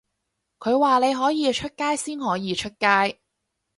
[0.57, 3.19] 佢話你可以出街先可以出街